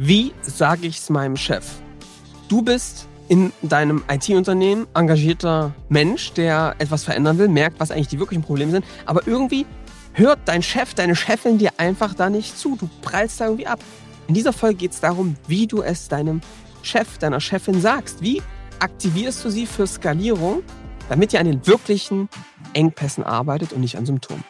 [0.00, 1.66] Wie sage ich es meinem Chef?
[2.48, 8.20] Du bist in deinem IT-Unternehmen engagierter Mensch, der etwas verändern will, merkt, was eigentlich die
[8.20, 9.66] wirklichen Probleme sind, aber irgendwie
[10.12, 12.76] hört dein Chef, deine Chefin dir einfach da nicht zu.
[12.76, 13.80] Du prallst da irgendwie ab.
[14.28, 16.42] In dieser Folge geht es darum, wie du es deinem
[16.82, 18.22] Chef, deiner Chefin sagst.
[18.22, 18.40] Wie
[18.78, 20.62] aktivierst du sie für Skalierung,
[21.08, 22.28] damit ihr an den wirklichen
[22.72, 24.44] Engpässen arbeitet und nicht an Symptomen.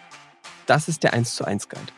[0.67, 1.98] Das ist der 1 zu 1 Guide.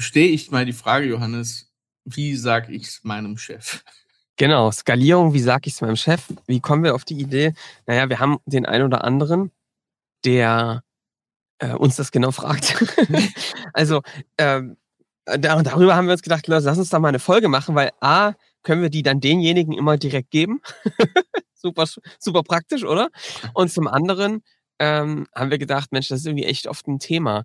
[0.00, 1.70] stehe ich mal die Frage, Johannes,
[2.04, 3.84] wie sage ich es meinem Chef?
[4.36, 6.24] Genau, Skalierung, wie sage ich es meinem Chef?
[6.46, 7.52] Wie kommen wir auf die Idee?
[7.86, 9.50] Naja, wir haben den einen oder anderen,
[10.24, 10.82] der
[11.58, 12.82] äh, uns das genau fragt.
[13.74, 14.00] also
[14.38, 14.78] ähm,
[15.26, 18.32] darüber haben wir uns gedacht, lass uns da mal eine Folge machen, weil A,
[18.62, 20.62] können wir die dann denjenigen immer direkt geben.
[21.54, 21.84] super,
[22.18, 23.10] super praktisch, oder?
[23.52, 24.42] Und zum anderen
[24.78, 27.44] ähm, haben wir gedacht, Mensch, das ist irgendwie echt oft ein Thema.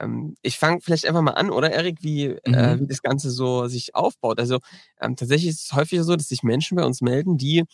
[0.00, 2.54] Ähm, ich fange vielleicht einfach mal an, oder Erik, wie, äh, mhm.
[2.54, 4.38] äh, wie das Ganze so sich aufbaut.
[4.38, 4.58] Also
[5.00, 7.64] ähm, tatsächlich ist es häufig so, dass sich Menschen bei uns melden, die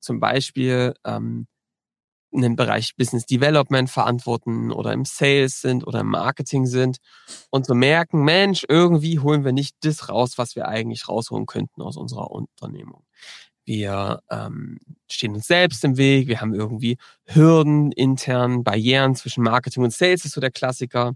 [0.00, 1.46] zum Beispiel ähm,
[2.30, 6.98] in dem Bereich Business Development verantworten oder im Sales sind oder im Marketing sind
[7.50, 11.82] und so merken, Mensch, irgendwie holen wir nicht das raus, was wir eigentlich rausholen könnten
[11.82, 13.04] aus unserer Unternehmung.
[13.64, 14.78] Wir ähm,
[15.10, 20.24] stehen uns selbst im Weg, wir haben irgendwie Hürden intern, Barrieren zwischen Marketing und Sales
[20.24, 21.14] ist so der Klassiker.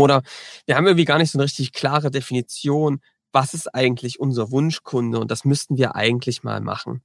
[0.00, 0.22] Oder
[0.66, 3.00] wir haben irgendwie gar nicht so eine richtig klare Definition,
[3.32, 7.02] was ist eigentlich unser Wunschkunde und das müssten wir eigentlich mal machen.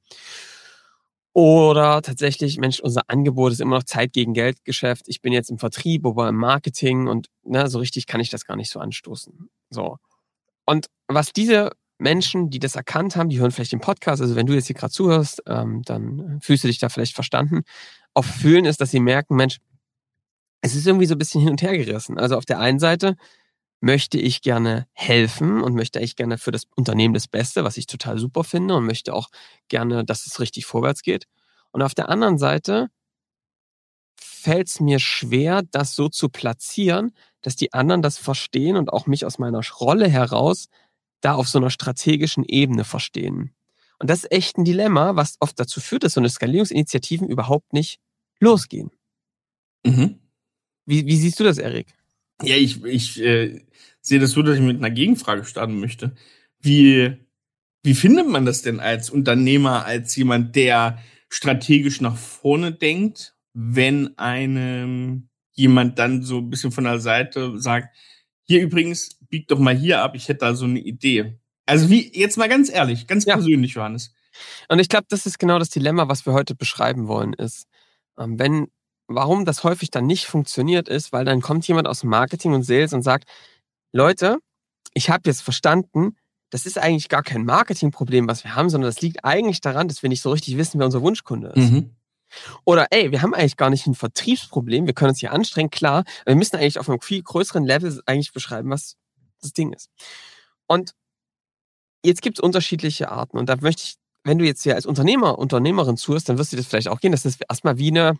[1.34, 5.08] Oder tatsächlich, Mensch, unser Angebot ist immer noch Zeit gegen Geldgeschäft.
[5.08, 8.46] Ich bin jetzt im Vertrieb oder im Marketing und ne, so richtig kann ich das
[8.46, 9.50] gar nicht so anstoßen.
[9.72, 9.98] So.
[10.66, 14.46] Und was diese Menschen, die das erkannt haben, die hören vielleicht den Podcast, also wenn
[14.46, 17.64] du jetzt hier gerade zuhörst, ähm, dann fühlst du dich da vielleicht verstanden,
[18.14, 19.58] auch fühlen ist, dass sie merken, Mensch,
[20.64, 22.18] es ist irgendwie so ein bisschen hin und her gerissen.
[22.18, 23.18] Also auf der einen Seite
[23.82, 27.86] möchte ich gerne helfen und möchte eigentlich gerne für das Unternehmen das Beste, was ich
[27.86, 29.28] total super finde und möchte auch
[29.68, 31.26] gerne, dass es richtig vorwärts geht.
[31.72, 32.88] Und auf der anderen Seite
[34.16, 39.06] fällt es mir schwer, das so zu platzieren, dass die anderen das verstehen und auch
[39.06, 40.68] mich aus meiner Rolle heraus
[41.20, 43.54] da auf so einer strategischen Ebene verstehen.
[44.00, 47.74] Und das ist echt ein Dilemma, was oft dazu führt, dass so eine Skalierungsinitiativen überhaupt
[47.74, 48.00] nicht
[48.40, 48.92] losgehen.
[49.86, 50.23] Mhm.
[50.86, 51.88] Wie, wie siehst du das, Erik?
[52.42, 53.62] Ja, ich, ich äh,
[54.02, 56.16] sehe das so, dass ich mit einer Gegenfrage starten möchte.
[56.60, 57.18] Wie,
[57.84, 61.00] wie findet man das denn als Unternehmer, als jemand, der
[61.30, 67.96] strategisch nach vorne denkt, wenn einem jemand dann so ein bisschen von der Seite sagt,
[68.44, 71.40] hier übrigens, bieg doch mal hier ab, ich hätte da so eine Idee.
[71.66, 73.36] Also wie, jetzt mal ganz ehrlich, ganz ja.
[73.36, 74.14] persönlich, Johannes.
[74.68, 77.68] Und ich glaube, das ist genau das Dilemma, was wir heute beschreiben wollen, ist,
[78.18, 78.68] ähm, wenn
[79.08, 82.94] warum das häufig dann nicht funktioniert ist, weil dann kommt jemand aus Marketing und Sales
[82.94, 83.30] und sagt,
[83.92, 84.40] Leute,
[84.94, 86.16] ich habe jetzt verstanden,
[86.50, 90.04] das ist eigentlich gar kein Marketingproblem, was wir haben, sondern das liegt eigentlich daran, dass
[90.04, 91.72] wir nicht so richtig wissen, wer unser Wunschkunde ist.
[91.72, 91.90] Mhm.
[92.64, 96.04] Oder ey, wir haben eigentlich gar nicht ein Vertriebsproblem, wir können uns hier anstrengen, klar,
[96.22, 98.98] aber wir müssen eigentlich auf einem viel größeren Level eigentlich beschreiben, was
[99.42, 99.90] das Ding ist.
[100.68, 100.94] Und
[102.04, 105.38] jetzt gibt es unterschiedliche Arten und da möchte ich, wenn du jetzt hier als Unternehmer,
[105.38, 108.18] Unternehmerin zuhörst, dann wirst du das vielleicht auch gehen, dass das erstmal wie eine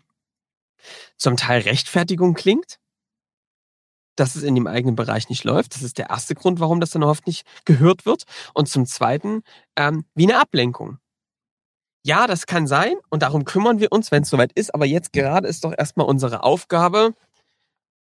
[1.16, 2.78] zum Teil Rechtfertigung klingt,
[4.16, 5.74] dass es in dem eigenen Bereich nicht läuft.
[5.74, 8.24] Das ist der erste Grund, warum das dann oft nicht gehört wird.
[8.54, 9.42] Und zum Zweiten
[9.76, 10.98] ähm, wie eine Ablenkung.
[12.06, 14.74] Ja, das kann sein und darum kümmern wir uns, wenn es soweit ist.
[14.74, 17.14] Aber jetzt gerade ist doch erstmal unsere Aufgabe,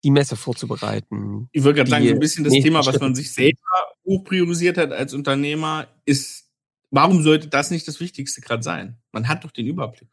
[0.04, 1.48] die Messe vorzubereiten.
[1.53, 3.59] Ich würde gerade sagen, so ein bisschen das Thema, was man sich selber
[4.04, 6.51] hoch priorisiert hat als Unternehmer, ist,
[6.91, 8.98] warum sollte das nicht das Wichtigste gerade sein?
[9.12, 10.10] Man hat doch den Überblick.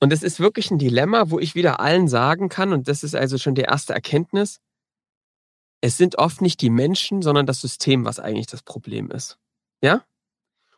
[0.00, 3.14] Und es ist wirklich ein Dilemma, wo ich wieder allen sagen kann, und das ist
[3.14, 4.60] also schon die erste Erkenntnis,
[5.80, 9.38] es sind oft nicht die Menschen, sondern das System, was eigentlich das Problem ist.
[9.82, 10.04] Ja?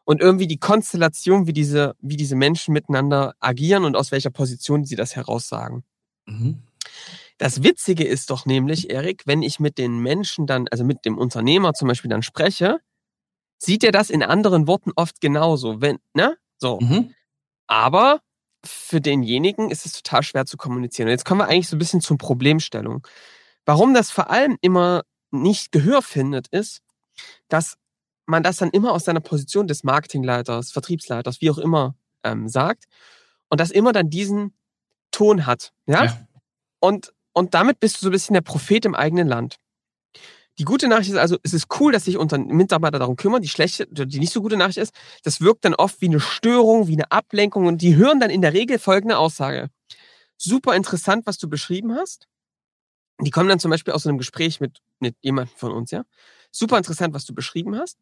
[0.05, 4.85] Und irgendwie die Konstellation, wie diese, wie diese Menschen miteinander agieren und aus welcher Position
[4.85, 5.85] sie das heraussagen.
[6.27, 6.63] Mhm.
[7.39, 11.19] Das Witzige ist doch nämlich, Erik, wenn ich mit den Menschen dann, also mit dem
[11.19, 12.79] Unternehmer zum Beispiel dann spreche,
[13.59, 15.81] sieht er das in anderen Worten oft genauso.
[15.81, 16.37] Wenn, ne?
[16.59, 16.81] So.
[16.81, 17.15] Mhm.
[17.67, 18.21] Aber
[18.67, 21.09] für denjenigen ist es total schwer zu kommunizieren.
[21.09, 23.07] Und jetzt kommen wir eigentlich so ein bisschen zur Problemstellung.
[23.65, 26.81] Warum das vor allem immer nicht Gehör findet, ist,
[27.49, 27.77] dass
[28.27, 32.85] man das dann immer aus seiner Position des Marketingleiters, Vertriebsleiters, wie auch immer, ähm, sagt
[33.49, 34.55] und das immer dann diesen
[35.11, 35.73] Ton hat.
[35.87, 36.05] Ja?
[36.05, 36.27] ja.
[36.81, 39.57] Und, und damit bist du so ein bisschen der Prophet im eigenen Land.
[40.59, 43.43] Die gute Nachricht ist also, es ist cool, dass sich unter Mitarbeiter darum kümmern.
[43.43, 46.87] Die schlechte, die nicht so gute Nachricht ist, das wirkt dann oft wie eine Störung,
[46.87, 49.71] wie eine Ablenkung und die hören dann in der Regel folgende Aussage.
[50.37, 52.29] Super interessant, was du beschrieben hast.
[53.21, 56.05] Die kommen dann zum Beispiel aus einem Gespräch mit, mit jemandem von uns, ja.
[56.51, 57.99] Super interessant, was du beschrieben hast.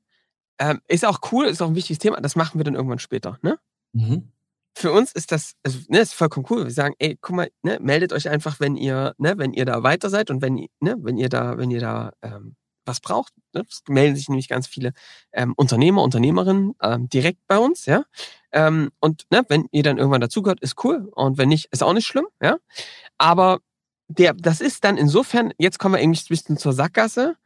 [0.59, 2.21] Ähm, ist auch cool, ist auch ein wichtiges Thema.
[2.21, 3.59] Das machen wir dann irgendwann später, ne?
[3.93, 4.31] Mhm.
[4.75, 6.65] Für uns ist das, also, ne, ist vollkommen cool.
[6.65, 9.83] Wir sagen, ey, guck mal, ne, meldet euch einfach, wenn ihr, ne, wenn ihr da
[9.83, 13.33] weiter seid und wenn, ne, wenn ihr da, wenn ihr da ähm, was braucht.
[13.55, 13.65] Ne?
[13.69, 14.93] Es melden sich nämlich ganz viele
[15.33, 18.05] ähm, Unternehmer, Unternehmerinnen ähm, direkt bei uns, ja.
[18.53, 21.09] Ähm, und ne, wenn ihr dann irgendwann dazugehört, ist cool.
[21.15, 22.59] Und wenn nicht, ist auch nicht schlimm, ja.
[23.19, 23.61] Aber
[24.09, 27.37] der, das ist dann insofern, jetzt kommen wir eigentlich ein bisschen zur Sackgasse.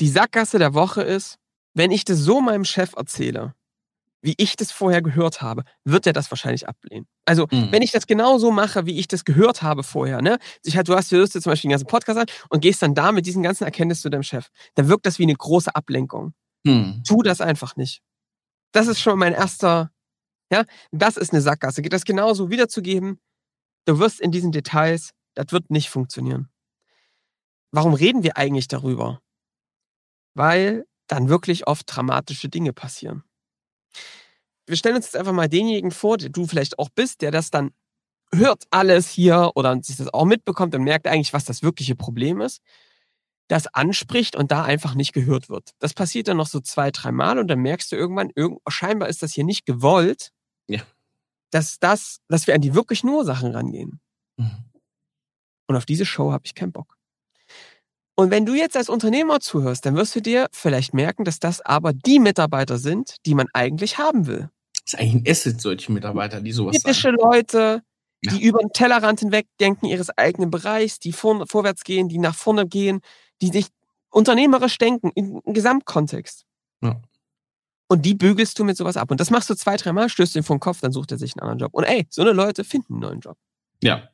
[0.00, 1.38] Die Sackgasse der Woche ist,
[1.74, 3.54] wenn ich das so meinem Chef erzähle,
[4.24, 7.06] wie ich das vorher gehört habe, wird er das wahrscheinlich ablehnen.
[7.26, 7.70] Also, mhm.
[7.70, 10.38] wenn ich das genau so mache, wie ich das gehört habe vorher, ne?
[10.64, 12.80] Ich halt, du hast, du hörst dir zum Beispiel den ganzen Podcast an und gehst
[12.80, 15.74] dann da mit diesen ganzen Erkenntnissen zu deinem Chef, dann wirkt das wie eine große
[15.74, 16.32] Ablenkung.
[16.64, 17.02] Mhm.
[17.06, 18.00] Tu das einfach nicht.
[18.72, 19.90] Das ist schon mein erster,
[20.50, 21.82] ja, das ist eine Sackgasse.
[21.82, 23.20] Geht das genauso wiederzugeben,
[23.84, 26.48] du wirst in diesen Details, das wird nicht funktionieren.
[27.72, 29.20] Warum reden wir eigentlich darüber?
[30.32, 33.22] Weil dann wirklich oft dramatische Dinge passieren
[34.66, 37.50] wir stellen uns jetzt einfach mal denjenigen vor, der du vielleicht auch bist, der das
[37.50, 37.72] dann
[38.32, 42.40] hört alles hier oder sich das auch mitbekommt und merkt eigentlich, was das wirkliche Problem
[42.40, 42.60] ist,
[43.48, 45.72] das anspricht und da einfach nicht gehört wird.
[45.78, 49.08] Das passiert dann noch so zwei, drei Mal und dann merkst du irgendwann, irgend, scheinbar
[49.08, 50.30] ist das hier nicht gewollt,
[50.66, 50.80] ja.
[51.50, 54.00] dass das, dass wir an die wirklichen Ursachen rangehen.
[54.36, 54.64] Mhm.
[55.66, 56.96] Und auf diese Show habe ich keinen Bock.
[58.16, 61.60] Und wenn du jetzt als Unternehmer zuhörst, dann wirst du dir vielleicht merken, dass das
[61.60, 64.50] aber die Mitarbeiter sind, die man eigentlich haben will.
[64.84, 67.16] Das ist eigentlich ein Asset, solche Mitarbeiter, die sowas Kritische sagen.
[67.16, 67.82] Leute,
[68.22, 68.48] die ja.
[68.48, 72.66] über den Tellerrand hinweg denken ihres eigenen Bereichs, die vor, vorwärts gehen, die nach vorne
[72.68, 73.00] gehen,
[73.40, 73.66] die sich
[74.10, 76.44] unternehmerisch denken, im Gesamtkontext.
[76.82, 77.00] Ja.
[77.88, 79.10] Und die bügelst du mit sowas ab.
[79.10, 81.42] Und das machst du zwei, dreimal, stößt ihn vom Kopf, dann sucht er sich einen
[81.42, 81.74] anderen Job.
[81.74, 83.36] Und ey, so eine Leute finden einen neuen Job.
[83.82, 84.08] Ja.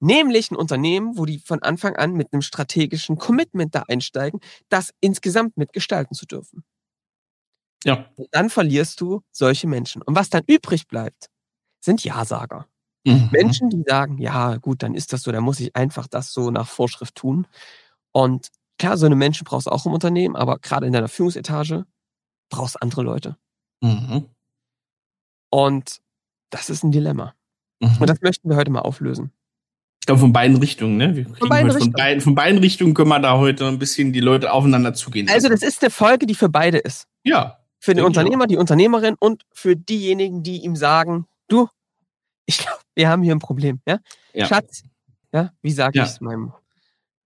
[0.00, 4.92] Nämlich ein Unternehmen, wo die von Anfang an mit einem strategischen Commitment da einsteigen, das
[5.00, 6.64] insgesamt mitgestalten zu dürfen.
[7.84, 8.10] Ja.
[8.16, 10.02] Und dann verlierst du solche Menschen.
[10.02, 11.28] Und was dann übrig bleibt,
[11.80, 12.66] sind Ja-Sager.
[13.06, 13.28] Mhm.
[13.30, 16.50] Menschen, die sagen, ja, gut, dann ist das so, dann muss ich einfach das so
[16.50, 17.46] nach Vorschrift tun.
[18.12, 18.48] Und
[18.78, 21.86] klar, so eine Menschen brauchst du auch im Unternehmen, aber gerade in deiner Führungsetage
[22.50, 23.36] brauchst du andere Leute.
[23.80, 24.28] Mhm.
[25.50, 25.98] Und
[26.50, 27.34] das ist ein Dilemma.
[27.80, 27.98] Mhm.
[28.00, 29.32] Und das möchten wir heute mal auflösen.
[30.06, 31.26] Ich glaube, von beiden Richtungen, ne?
[31.36, 31.82] von, beiden Richtungen.
[31.82, 35.28] Von, beiden, von beiden Richtungen können wir da heute ein bisschen die Leute aufeinander zugehen.
[35.28, 37.08] Also, das ist eine Folge, die für beide ist.
[37.24, 37.58] Ja.
[37.80, 41.68] Für den Unternehmer, die Unternehmerin und für diejenigen, die ihm sagen, du,
[42.44, 43.98] ich glaube, wir haben hier ein Problem, ja?
[44.32, 44.46] ja.
[44.46, 44.84] Schatz,
[45.32, 46.04] ja, wie sage ja.
[46.04, 46.52] ich es meinem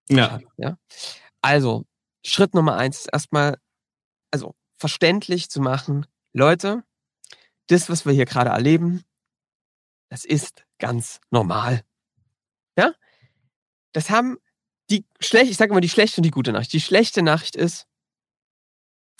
[0.09, 0.31] ja.
[0.31, 0.79] Schatz, ja?
[1.43, 1.85] Also,
[2.25, 3.59] Schritt Nummer eins ist erstmal,
[4.31, 6.83] also verständlich zu machen, Leute,
[7.67, 9.03] das, was wir hier gerade erleben,
[10.09, 11.83] das ist ganz normal.
[12.77, 12.95] Ja?
[13.93, 14.39] Das haben
[14.91, 16.73] die schlecht, ich sage immer die schlechte und die gute Nachricht.
[16.73, 17.87] Die schlechte Nachricht ist,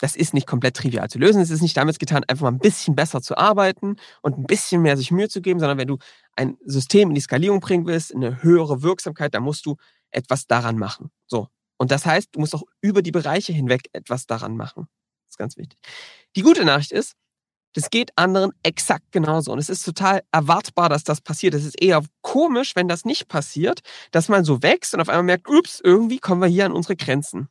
[0.01, 1.41] das ist nicht komplett trivial zu lösen.
[1.41, 4.81] Es ist nicht damit getan, einfach mal ein bisschen besser zu arbeiten und ein bisschen
[4.81, 5.99] mehr sich Mühe zu geben, sondern wenn du
[6.35, 9.77] ein System in die Skalierung bringen willst, eine höhere Wirksamkeit, dann musst du
[10.09, 11.11] etwas daran machen.
[11.27, 11.47] So.
[11.77, 14.87] Und das heißt, du musst auch über die Bereiche hinweg etwas daran machen.
[15.27, 15.79] Das ist ganz wichtig.
[16.35, 17.15] Die gute Nachricht ist,
[17.73, 19.51] das geht anderen exakt genauso.
[19.51, 21.53] Und es ist total erwartbar, dass das passiert.
[21.53, 25.23] Es ist eher komisch, wenn das nicht passiert, dass man so wächst und auf einmal
[25.23, 27.47] merkt, ups, irgendwie kommen wir hier an unsere Grenzen.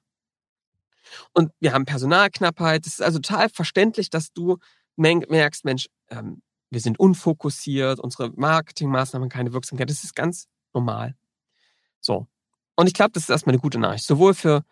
[1.33, 2.87] Und wir haben Personalknappheit.
[2.87, 4.59] Es ist also total verständlich, dass du
[4.97, 9.91] merkst, Mensch, ähm, wir sind unfokussiert, unsere Marketingmaßnahmen keine Wirksamkeit.
[9.91, 11.17] Das ist ganz normal.
[12.01, 12.29] So.
[12.77, 14.07] Und ich glaube, das ist erstmal eine gute Nachricht.
[14.07, 14.63] Sowohl für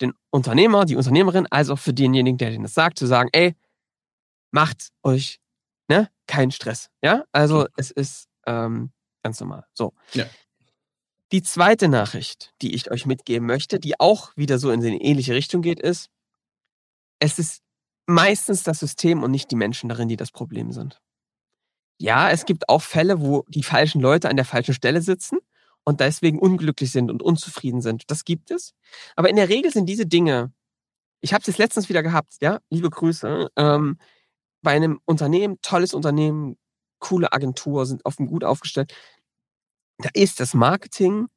[0.00, 3.54] den Unternehmer, die Unternehmerin, als auch für denjenigen, der denen das sagt, zu sagen, ey,
[4.50, 5.40] macht euch
[5.88, 6.90] ne, keinen Stress.
[7.02, 9.66] Ja, also es ist ähm, ganz normal.
[9.74, 9.92] So.
[10.12, 10.26] Ja.
[11.32, 15.34] Die zweite Nachricht, die ich euch mitgeben möchte, die auch wieder so in eine ähnliche
[15.34, 16.08] Richtung geht, ist,
[17.18, 17.62] es ist
[18.06, 21.00] meistens das System und nicht die Menschen darin, die das Problem sind.
[21.98, 25.38] Ja, es gibt auch Fälle, wo die falschen Leute an der falschen Stelle sitzen
[25.82, 28.10] und deswegen unglücklich sind und unzufrieden sind.
[28.10, 28.74] Das gibt es.
[29.16, 30.52] Aber in der Regel sind diese Dinge,
[31.20, 33.98] ich habe es letztens wieder gehabt, ja, liebe Grüße, ähm,
[34.66, 36.58] bei einem Unternehmen, tolles Unternehmen,
[36.98, 38.92] coole Agentur, sind offen gut aufgestellt.
[39.98, 41.28] Da ist das Marketing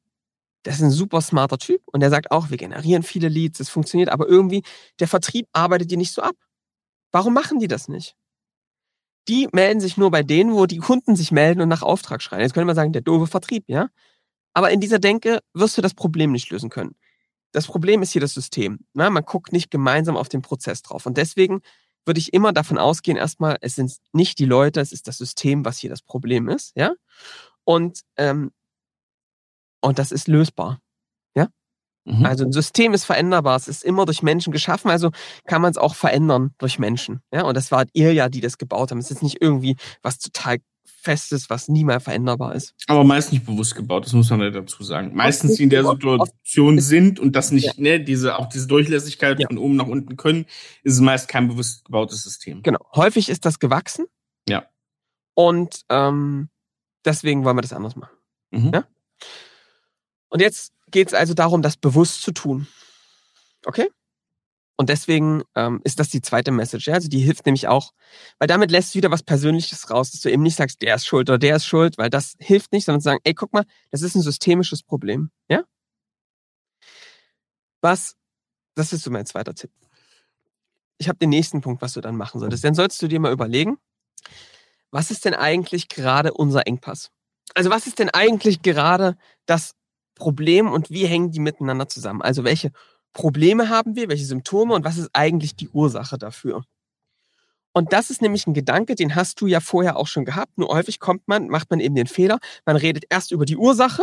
[0.62, 3.70] das ist ein super smarter Typ und der sagt auch, wir generieren viele Leads, es
[3.70, 4.62] funktioniert, aber irgendwie
[4.98, 6.36] der Vertrieb arbeitet dir nicht so ab.
[7.12, 8.14] Warum machen die das nicht?
[9.28, 12.42] Die melden sich nur bei denen, wo die Kunden sich melden und nach Auftrag schreien.
[12.42, 13.88] Jetzt könnte man sagen, der doofe Vertrieb, ja?
[14.52, 16.96] Aber in dieser Denke wirst du das Problem nicht lösen können.
[17.52, 18.80] Das Problem ist hier das System.
[18.92, 19.10] Na, ne?
[19.10, 21.06] man guckt nicht gemeinsam auf den Prozess drauf.
[21.06, 21.60] Und deswegen
[22.06, 25.64] würde ich immer davon ausgehen, erstmal, es sind nicht die Leute, es ist das System,
[25.64, 26.92] was hier das Problem ist, ja?
[27.64, 28.52] Und, ähm,
[29.80, 30.80] und das ist lösbar.
[31.34, 31.48] Ja?
[32.04, 32.24] Mhm.
[32.24, 35.10] Also ein System ist veränderbar, es ist immer durch Menschen geschaffen, also
[35.46, 37.22] kann man es auch verändern durch Menschen.
[37.32, 37.42] Ja?
[37.44, 38.98] Und das war ihr ja, die das gebaut haben.
[38.98, 40.58] Es ist nicht irgendwie was total
[40.90, 42.74] Festes, was nie mehr veränderbar ist.
[42.86, 45.14] Aber meist nicht bewusst gebaut, das muss man ja dazu sagen.
[45.14, 47.72] Meistens, die in der Situation sind und das nicht, ja.
[47.76, 49.46] ne, diese, auch diese Durchlässigkeit ja.
[49.46, 50.46] von oben nach unten können,
[50.82, 52.62] ist es meist kein bewusst gebautes System.
[52.62, 52.80] Genau.
[52.94, 54.06] Häufig ist das gewachsen.
[54.48, 54.66] Ja.
[55.34, 56.48] Und ähm,
[57.04, 58.16] deswegen wollen wir das anders machen.
[58.50, 58.72] Mhm.
[58.74, 58.84] Ja?
[60.28, 62.66] Und jetzt geht es also darum, das bewusst zu tun.
[63.64, 63.88] Okay?
[64.80, 66.88] Und deswegen ähm, ist das die zweite Message.
[66.88, 66.94] Ja?
[66.94, 67.92] Also die hilft nämlich auch,
[68.38, 71.04] weil damit lässt du wieder was Persönliches raus, dass du eben nicht sagst, der ist
[71.04, 73.66] schuld oder der ist schuld, weil das hilft nicht, sondern zu sagen, ey, guck mal,
[73.90, 75.32] das ist ein systemisches Problem.
[75.50, 75.64] Ja?
[77.82, 78.16] Was,
[78.74, 79.70] das ist so mein zweiter Tipp.
[80.96, 82.64] Ich habe den nächsten Punkt, was du dann machen solltest.
[82.64, 83.76] Dann solltest du dir mal überlegen,
[84.90, 87.10] was ist denn eigentlich gerade unser Engpass?
[87.54, 89.74] Also was ist denn eigentlich gerade das
[90.14, 92.22] Problem und wie hängen die miteinander zusammen?
[92.22, 92.72] Also welche
[93.12, 96.62] Probleme haben wir, welche Symptome und was ist eigentlich die Ursache dafür?
[97.72, 100.58] Und das ist nämlich ein Gedanke, den hast du ja vorher auch schon gehabt.
[100.58, 104.02] Nur häufig kommt man, macht man eben den Fehler, man redet erst über die Ursache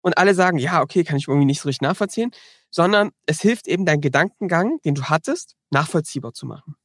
[0.00, 2.30] und alle sagen, ja, okay, kann ich irgendwie nicht so richtig nachvollziehen,
[2.70, 6.76] sondern es hilft eben dein Gedankengang, den du hattest, nachvollziehbar zu machen.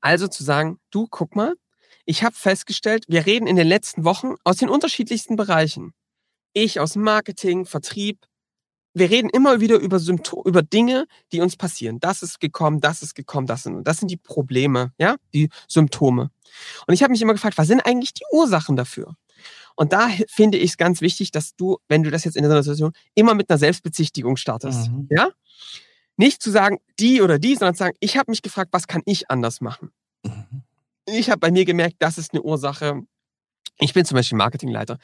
[0.00, 1.54] Also zu sagen, du, guck mal,
[2.04, 5.92] ich habe festgestellt, wir reden in den letzten Wochen aus den unterschiedlichsten Bereichen.
[6.52, 8.26] Ich aus Marketing, Vertrieb,
[8.92, 12.00] wir reden immer wieder über Symptome, über Dinge, die uns passieren.
[12.00, 16.30] Das ist gekommen, das ist gekommen, das sind, das sind die Probleme, ja, die Symptome.
[16.86, 19.14] Und ich habe mich immer gefragt, was sind eigentlich die Ursachen dafür?
[19.76, 22.62] Und da finde ich es ganz wichtig, dass du, wenn du das jetzt in der
[22.62, 25.08] Situation immer mit einer Selbstbezichtigung startest, mhm.
[25.10, 25.30] ja,
[26.16, 29.02] nicht zu sagen die oder die, sondern zu sagen, ich habe mich gefragt, was kann
[29.06, 29.90] ich anders machen?
[30.24, 30.62] Mhm.
[31.06, 33.00] Ich habe bei mir gemerkt, das ist eine Ursache.
[33.78, 34.98] Ich bin zum Beispiel Marketingleiter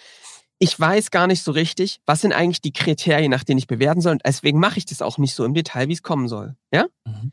[0.58, 4.00] ich weiß gar nicht so richtig, was sind eigentlich die Kriterien, nach denen ich bewerten
[4.00, 4.12] soll.
[4.12, 6.56] Und deswegen mache ich das auch nicht so im Detail, wie es kommen soll.
[6.72, 6.86] Ja?
[7.04, 7.32] Mhm.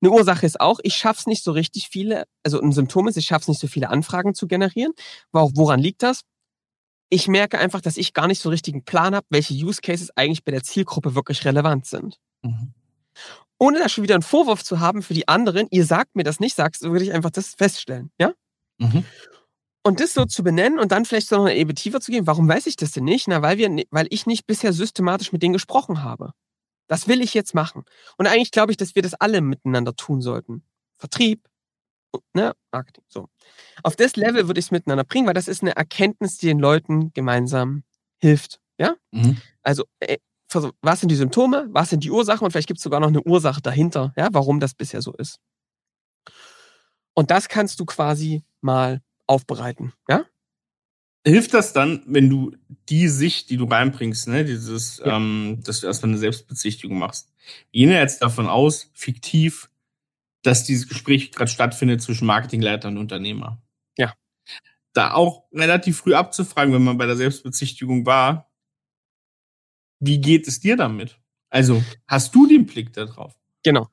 [0.00, 3.16] Eine Ursache ist auch, ich schaffe es nicht so richtig viele, also ein Symptom ist,
[3.16, 4.92] ich schaffe es nicht so viele Anfragen zu generieren.
[5.32, 6.22] Woran liegt das?
[7.08, 10.44] Ich merke einfach, dass ich gar nicht so richtigen Plan habe, welche Use Cases eigentlich
[10.44, 12.18] bei der Zielgruppe wirklich relevant sind.
[12.42, 12.72] Mhm.
[13.58, 16.40] Ohne da schon wieder einen Vorwurf zu haben für die anderen, ihr sagt mir das
[16.40, 18.10] nicht, sagst, würde ich einfach das feststellen.
[18.18, 18.32] Ja?
[18.78, 19.04] Mhm.
[19.84, 22.26] Und das so zu benennen und dann vielleicht so noch eine Ebene tiefer zu gehen,
[22.26, 23.26] warum weiß ich das denn nicht?
[23.26, 26.32] Na, weil wir, weil ich nicht bisher systematisch mit denen gesprochen habe.
[26.86, 27.84] Das will ich jetzt machen.
[28.16, 30.62] Und eigentlich glaube ich, dass wir das alle miteinander tun sollten.
[30.98, 31.48] Vertrieb,
[32.32, 33.28] ne, Marketing, so.
[33.82, 36.58] Auf das Level würde ich es miteinander bringen, weil das ist eine Erkenntnis, die den
[36.58, 37.82] Leuten gemeinsam
[38.18, 38.60] hilft.
[38.78, 38.94] Ja?
[39.10, 39.38] Mhm.
[39.62, 40.18] Also, äh,
[40.82, 43.22] was sind die Symptome, was sind die Ursachen und vielleicht gibt es sogar noch eine
[43.22, 45.40] Ursache dahinter, ja, warum das bisher so ist.
[47.14, 49.00] Und das kannst du quasi mal
[49.32, 49.92] aufbereiten.
[50.08, 50.26] Ja?
[51.26, 52.56] Hilft das dann, wenn du
[52.88, 55.16] die Sicht, die du reinbringst, ne, dieses, ja.
[55.16, 57.32] ähm, dass du erstmal eine Selbstbezichtigung machst?
[57.70, 59.70] Wir gehen ja jetzt davon aus, fiktiv,
[60.42, 63.62] dass dieses Gespräch gerade stattfindet zwischen Marketingleiter und Unternehmer.
[63.96, 64.14] Ja.
[64.92, 68.50] Da auch relativ früh abzufragen, wenn man bei der Selbstbezichtigung war,
[70.00, 71.18] wie geht es dir damit?
[71.48, 73.34] Also, hast du den Blick darauf?
[73.62, 73.88] Genau.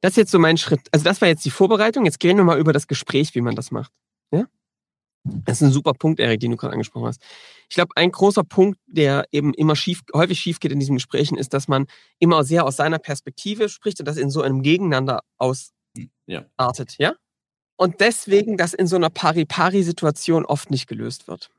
[0.00, 0.80] Das ist jetzt so mein Schritt.
[0.92, 2.06] Also, das war jetzt die Vorbereitung.
[2.06, 3.92] Jetzt gehen wir mal über das Gespräch, wie man das macht.
[4.30, 4.46] Ja?
[5.24, 7.22] Das ist ein super Punkt, Erik, den du gerade angesprochen hast.
[7.68, 11.38] Ich glaube, ein großer Punkt, der eben immer schief, häufig schief geht in diesen Gesprächen,
[11.38, 11.86] ist, dass man
[12.18, 16.44] immer sehr aus seiner Perspektive spricht und das in so einem Gegeneinander ausartet, ja.
[16.98, 17.14] ja?
[17.76, 21.50] Und deswegen das in so einer Pari-Pari-Situation oft nicht gelöst wird.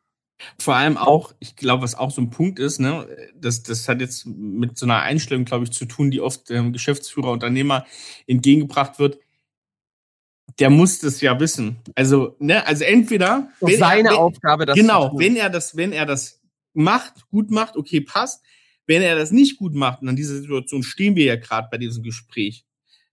[0.59, 4.01] Vor allem auch, ich glaube, was auch so ein Punkt ist, ne, das, das hat
[4.01, 7.85] jetzt mit so einer Einstellung, glaube ich, zu tun, die oft ähm, Geschäftsführer, Unternehmer
[8.27, 9.19] entgegengebracht wird
[10.59, 11.77] der muss das ja wissen.
[11.95, 16.05] Also, ne, also entweder seine er, wenn, Aufgabe, das genau, wenn er das, wenn er
[16.05, 16.41] das
[16.73, 18.43] macht, gut macht, okay, passt.
[18.85, 21.77] Wenn er das nicht gut macht, und an dieser Situation stehen wir ja gerade bei
[21.77, 22.65] diesem Gespräch,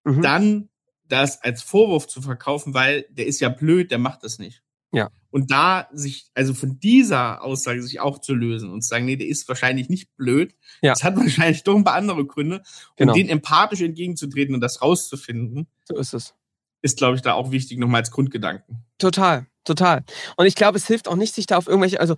[0.04, 0.20] mhm.
[0.20, 0.68] dann
[1.06, 4.62] das als Vorwurf zu verkaufen, weil der ist ja blöd, der macht das nicht.
[4.92, 5.10] Ja.
[5.30, 9.14] Und da sich, also von dieser Aussage sich auch zu lösen und zu sagen, nee,
[9.14, 10.56] der ist wahrscheinlich nicht blöd.
[10.82, 10.92] Ja.
[10.92, 12.62] Das hat wahrscheinlich doch ein paar andere Gründe.
[12.96, 13.12] Genau.
[13.12, 15.68] Und den empathisch entgegenzutreten und das rauszufinden.
[15.84, 16.34] So ist es
[16.82, 18.84] ist, glaube ich, da auch wichtig, nochmal als Grundgedanken.
[18.98, 20.04] Total, total.
[20.36, 22.16] Und ich glaube, es hilft auch nicht, sich da auf irgendwelche, also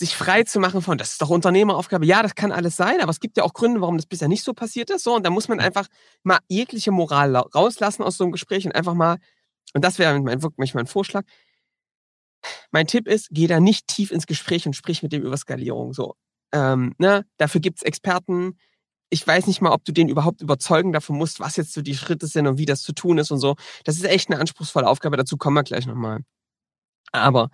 [0.00, 2.06] sich frei zu machen von, das ist doch Unternehmeraufgabe.
[2.06, 4.42] Ja, das kann alles sein, aber es gibt ja auch Gründe, warum das bisher nicht
[4.42, 5.04] so passiert ist.
[5.04, 5.86] So, und da muss man einfach
[6.22, 9.18] mal jegliche Moral rauslassen aus so einem Gespräch und einfach mal,
[9.74, 11.24] und das wäre mein, wirklich mein Vorschlag.
[12.70, 15.92] Mein Tipp ist, geh da nicht tief ins Gespräch und sprich mit dem über Skalierung.
[15.92, 16.16] So,
[16.52, 17.26] ähm, ne?
[17.36, 18.58] Dafür gibt's Experten.
[19.10, 21.96] Ich weiß nicht mal, ob du den überhaupt überzeugen davon musst, was jetzt so die
[21.96, 23.56] Schritte sind und wie das zu tun ist und so.
[23.84, 25.16] Das ist echt eine anspruchsvolle Aufgabe.
[25.16, 26.20] Dazu kommen wir gleich nochmal.
[27.12, 27.50] Aber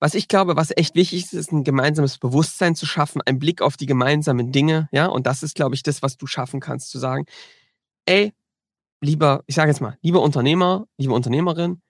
[0.00, 3.62] was ich glaube, was echt wichtig ist, ist ein gemeinsames Bewusstsein zu schaffen, ein Blick
[3.62, 6.90] auf die gemeinsamen Dinge, ja, und das ist, glaube ich, das, was du schaffen kannst,
[6.90, 7.26] zu sagen,
[8.06, 8.32] ey,
[9.00, 11.80] lieber, ich sage jetzt mal, lieber Unternehmer, liebe Unternehmerin,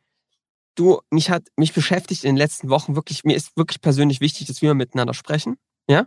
[0.74, 4.46] du, mich hat, mich beschäftigt in den letzten Wochen wirklich, mir ist wirklich persönlich wichtig,
[4.46, 5.56] dass wir miteinander sprechen,
[5.88, 6.06] ja,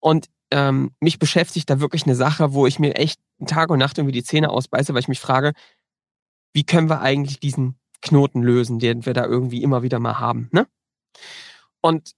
[0.00, 3.98] und ähm, mich beschäftigt da wirklich eine Sache, wo ich mir echt Tag und Nacht
[3.98, 5.52] irgendwie die Zähne ausbeiße, weil ich mich frage,
[6.52, 10.48] wie können wir eigentlich diesen Knoten lösen, den wir da irgendwie immer wieder mal haben,
[10.52, 10.66] ne?
[11.82, 12.12] Und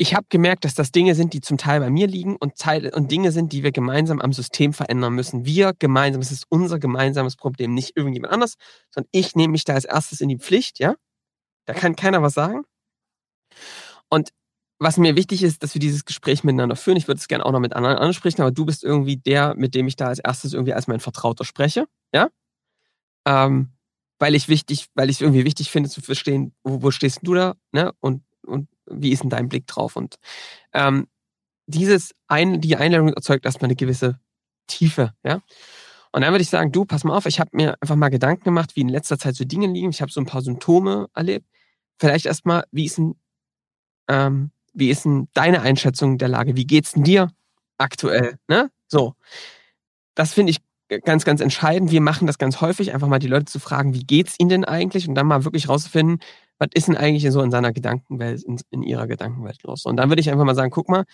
[0.00, 2.94] ich habe gemerkt, dass das Dinge sind, die zum Teil bei mir liegen und, Teil,
[2.94, 5.44] und Dinge sind, die wir gemeinsam am System verändern müssen.
[5.44, 8.54] Wir gemeinsam, es ist unser gemeinsames Problem, nicht irgendjemand anders,
[8.90, 10.94] sondern ich nehme mich da als erstes in die Pflicht, ja?
[11.66, 12.62] Da kann keiner was sagen.
[14.08, 14.30] Und
[14.78, 16.96] was mir wichtig ist, dass wir dieses Gespräch miteinander führen.
[16.96, 19.74] Ich würde es gerne auch noch mit anderen ansprechen, aber du bist irgendwie der, mit
[19.74, 22.28] dem ich da als erstes irgendwie als mein Vertrauter spreche, ja?
[23.26, 23.70] Ähm,
[24.18, 27.34] weil ich wichtig, weil ich es irgendwie wichtig finde zu verstehen, wo, wo stehst du
[27.34, 27.92] da, ne?
[28.00, 29.96] Und und wie ist denn dein Blick drauf?
[29.96, 30.16] Und
[30.72, 31.08] ähm,
[31.66, 34.18] dieses ein, die Einladung erzeugt erstmal eine gewisse
[34.66, 35.42] Tiefe, ja.
[36.12, 38.44] Und dann würde ich sagen, du, pass mal auf, ich habe mir einfach mal Gedanken
[38.44, 39.90] gemacht, wie in letzter Zeit so Dinge liegen.
[39.90, 41.46] Ich habe so ein paar Symptome erlebt.
[42.00, 43.16] Vielleicht erstmal, wie ist denn,
[44.08, 46.56] ähm, wie ist denn deine Einschätzung der Lage?
[46.56, 47.30] Wie geht's denn dir
[47.78, 48.38] aktuell?
[48.48, 48.70] Ne?
[48.86, 49.14] So.
[50.14, 50.58] Das finde ich
[51.04, 51.90] ganz, ganz entscheidend.
[51.90, 54.64] Wir machen das ganz häufig, einfach mal die Leute zu fragen, wie geht's ihnen denn
[54.64, 55.08] eigentlich?
[55.08, 56.20] Und dann mal wirklich rauszufinden,
[56.58, 59.84] was ist denn eigentlich so in seiner Gedankenwelt, in, in ihrer Gedankenwelt los?
[59.84, 61.04] Und dann würde ich einfach mal sagen, guck mal,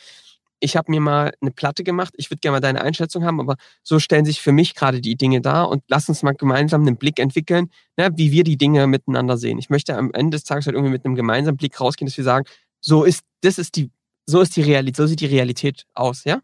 [0.60, 3.56] ich habe mir mal eine Platte gemacht, ich würde gerne mal deine Einschätzung haben, aber
[3.82, 6.96] so stellen sich für mich gerade die Dinge dar und lass uns mal gemeinsam einen
[6.96, 9.58] Blick entwickeln, ne, wie wir die Dinge miteinander sehen.
[9.58, 12.24] Ich möchte am Ende des Tages halt irgendwie mit einem gemeinsamen Blick rausgehen, dass wir
[12.24, 12.46] sagen,
[12.84, 13.90] so ist, das ist die,
[14.26, 16.40] so ist die Realität, so sieht die Realität aus, ja?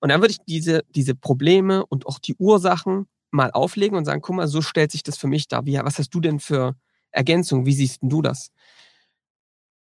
[0.00, 4.20] Und dann würde ich diese, diese Probleme und auch die Ursachen mal auflegen und sagen,
[4.20, 5.64] guck mal, so stellt sich das für mich dar.
[5.64, 6.74] Wie, was hast du denn für,
[7.12, 7.66] Ergänzung.
[7.66, 8.50] Wie siehst du das?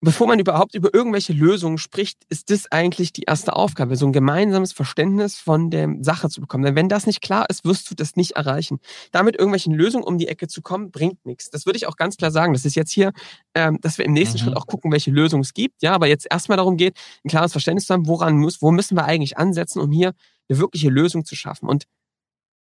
[0.07, 4.12] Bevor man überhaupt über irgendwelche Lösungen spricht, ist das eigentlich die erste Aufgabe, so ein
[4.12, 6.62] gemeinsames Verständnis von der Sache zu bekommen.
[6.62, 8.79] Denn wenn das nicht klar ist, wirst du das nicht erreichen.
[9.11, 11.51] Damit irgendwelchen Lösungen um die Ecke zu kommen, bringt nichts.
[11.51, 12.53] Das würde ich auch ganz klar sagen.
[12.53, 13.11] Das ist jetzt hier,
[13.57, 14.45] ähm, dass wir im nächsten mhm.
[14.45, 15.83] Schritt auch gucken, welche Lösungen es gibt.
[15.83, 18.97] Ja, aber jetzt erstmal darum geht, ein klares Verständnis zu haben, woran muss, wo müssen
[18.97, 20.12] wir eigentlich ansetzen, um hier
[20.49, 21.69] eine wirkliche Lösung zu schaffen.
[21.69, 21.83] Und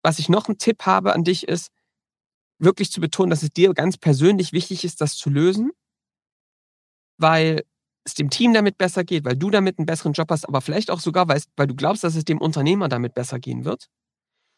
[0.05, 1.71] was ich noch einen Tipp habe an dich ist,
[2.61, 5.73] wirklich zu betonen, dass es dir ganz persönlich wichtig ist, das zu lösen,
[7.19, 7.65] weil
[8.05, 10.91] es dem Team damit besser geht, weil du damit einen besseren Job hast, aber vielleicht
[10.91, 13.89] auch sogar, weil, weil du glaubst, dass es dem Unternehmer damit besser gehen wird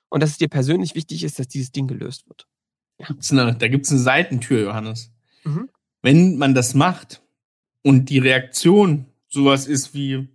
[0.09, 2.47] und dass es dir persönlich wichtig ist, dass dieses Ding gelöst wird.
[2.99, 3.09] Ja.
[3.31, 5.13] Eine, da gibt es eine Seitentür, Johannes.
[5.45, 5.69] Mhm.
[6.01, 7.23] Wenn man das macht
[7.83, 10.29] und die Reaktion sowas ist wie,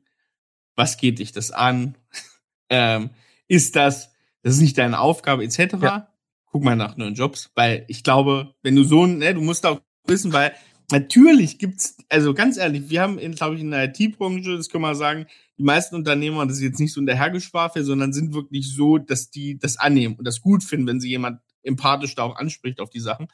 [0.75, 1.97] was geht dich das an?
[2.69, 3.10] ähm,
[3.47, 4.12] ist das,
[4.43, 6.10] das ist nicht deine Aufgabe, etc., ja
[6.51, 9.82] guck mal nach neuen Jobs, weil ich glaube, wenn du so, ne, du musst auch
[10.05, 10.53] wissen, weil
[10.91, 14.84] natürlich gibt's, also ganz ehrlich, wir haben, in, glaube ich, in der IT-Branche, das können
[14.84, 15.25] wir sagen,
[15.58, 18.97] die meisten Unternehmer, das ist jetzt nicht so in der Hergeschwafel, sondern sind wirklich so,
[18.97, 22.80] dass die das annehmen und das gut finden, wenn sie jemand empathisch da auch anspricht
[22.80, 23.28] auf die Sachen.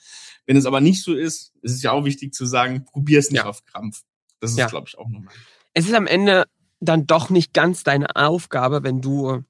[0.45, 3.29] Wenn es aber nicht so ist, ist es ja auch wichtig zu sagen, probier es
[3.29, 3.45] nicht ja.
[3.45, 4.03] auf Krampf.
[4.39, 4.67] Das ist, ja.
[4.67, 5.33] glaube ich, auch nochmal.
[5.73, 6.45] Es ist am Ende
[6.79, 9.43] dann doch nicht ganz deine Aufgabe, wenn du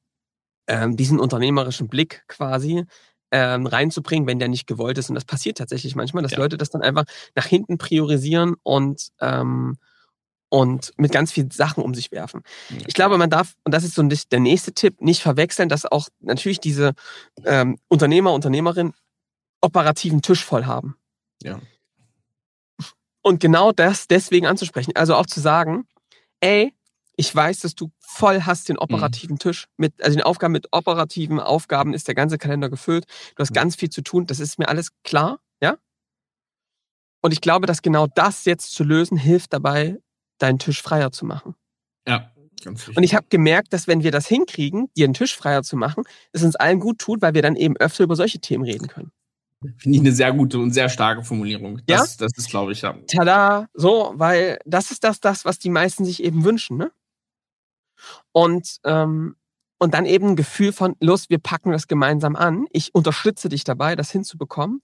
[0.67, 2.85] ähm, diesen unternehmerischen Blick quasi
[3.31, 5.09] ähm, reinzubringen, wenn der nicht gewollt ist.
[5.09, 6.37] Und das passiert tatsächlich manchmal, dass ja.
[6.37, 9.77] Leute das dann einfach nach hinten priorisieren und ähm,
[10.49, 12.41] und mit ganz vielen Sachen um sich werfen.
[12.69, 12.77] Ja.
[12.87, 16.07] Ich glaube, man darf, und das ist so der nächste Tipp, nicht verwechseln, dass auch
[16.21, 16.93] natürlich diese
[17.43, 18.93] ähm, Unternehmer, Unternehmerin
[19.59, 20.95] operativen Tisch voll haben.
[21.41, 21.59] Ja.
[23.21, 24.95] Und genau das deswegen anzusprechen.
[24.95, 25.87] Also auch zu sagen,
[26.39, 26.73] ey,
[27.17, 29.39] ich weiß, dass du voll hast den operativen mhm.
[29.39, 33.05] Tisch mit, also den Aufgaben mit operativen Aufgaben ist der ganze Kalender gefüllt.
[33.35, 33.55] Du hast mhm.
[33.55, 34.25] ganz viel zu tun.
[34.25, 35.77] Das ist mir alles klar, ja?
[37.21, 39.97] Und ich glaube, dass genau das jetzt zu lösen hilft dabei,
[40.37, 41.55] deinen Tisch freier zu machen.
[42.07, 42.31] Ja,
[42.63, 42.97] ganz wichtig.
[42.97, 46.03] Und ich habe gemerkt, dass wenn wir das hinkriegen, dir einen Tisch freier zu machen,
[46.33, 49.11] es uns allen gut tut, weil wir dann eben öfter über solche Themen reden können.
[49.77, 51.81] Finde ich eine sehr gute und sehr starke Formulierung.
[51.87, 52.25] Das, ja?
[52.25, 52.95] das ist, glaube ich, ja.
[53.07, 56.91] Tada, so, weil das ist das, das, was die meisten sich eben wünschen, ne?
[58.31, 59.35] Und, ähm,
[59.77, 62.67] und dann eben ein Gefühl von, los, wir packen das gemeinsam an.
[62.71, 64.81] Ich unterstütze dich dabei, das hinzubekommen.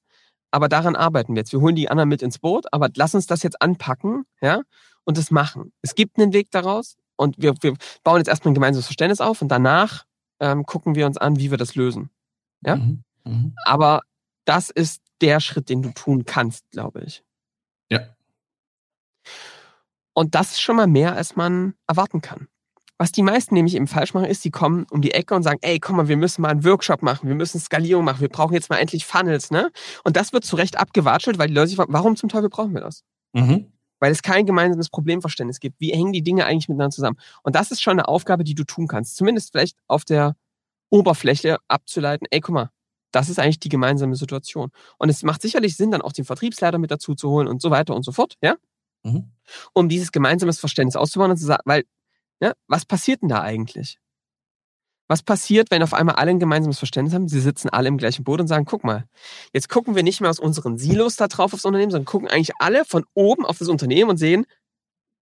[0.52, 1.54] Aber daran arbeiten wir jetzt.
[1.54, 4.62] Wir holen die anderen mit ins Boot, aber lass uns das jetzt anpacken, ja.
[5.06, 5.72] und das machen.
[5.82, 9.42] Es gibt einen Weg daraus und wir, wir bauen jetzt erstmal ein gemeinsames Verständnis auf
[9.42, 10.06] und danach
[10.42, 12.10] ähm, gucken wir uns an, wie wir das lösen.
[12.66, 12.76] Ja?
[12.76, 13.04] Mhm.
[13.24, 13.56] Mhm.
[13.64, 14.02] Aber
[14.46, 17.24] das ist der Schritt, den du tun kannst, glaube ich.
[17.90, 18.02] Ja.
[20.14, 22.48] Und das ist schon mal mehr, als man erwarten kann.
[23.02, 25.58] Was die meisten nämlich eben falsch machen, ist, die kommen um die Ecke und sagen,
[25.64, 28.54] ey, komm mal, wir müssen mal einen Workshop machen, wir müssen Skalierung machen, wir brauchen
[28.54, 29.72] jetzt mal endlich Funnels, ne?
[30.04, 32.76] Und das wird zu Recht abgewatschelt, weil die Leute sich fragen, warum zum Teufel brauchen
[32.76, 33.04] wir das?
[33.34, 33.72] Mhm.
[34.00, 35.80] Weil es kein gemeinsames Problemverständnis gibt.
[35.80, 37.18] Wie hängen die Dinge eigentlich miteinander zusammen?
[37.42, 39.16] Und das ist schon eine Aufgabe, die du tun kannst.
[39.16, 40.36] Zumindest vielleicht auf der
[40.92, 42.70] Oberfläche abzuleiten, ey, guck mal,
[43.12, 44.70] das ist eigentlich die gemeinsame Situation.
[45.00, 47.72] Und es macht sicherlich Sinn, dann auch den Vertriebsleiter mit dazu zu holen und so
[47.72, 48.58] weiter und so fort, ja?
[49.02, 49.32] Mhm.
[49.74, 51.86] Um dieses gemeinsames Verständnis auszubauen und zu sagen, weil,
[52.42, 53.98] ja, was passiert denn da eigentlich?
[55.08, 57.28] Was passiert, wenn auf einmal alle ein gemeinsames Verständnis haben?
[57.28, 59.06] Sie sitzen alle im gleichen Boot und sagen, guck mal,
[59.54, 62.56] jetzt gucken wir nicht mehr aus unseren Silos da drauf aufs Unternehmen, sondern gucken eigentlich
[62.60, 64.46] alle von oben auf das Unternehmen und sehen,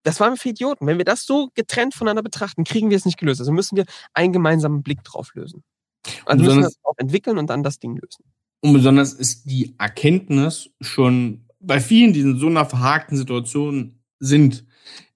[0.04, 0.88] das waren wir für Idioten.
[0.88, 3.40] Wenn wir das so getrennt voneinander betrachten, kriegen wir es nicht gelöst.
[3.40, 5.64] Also müssen wir einen gemeinsamen Blick drauf lösen.
[6.26, 8.24] Also müssen wir das auch entwickeln und dann das Ding lösen.
[8.62, 14.66] Und besonders ist die Erkenntnis schon bei vielen, die in so einer verhakten Situation sind,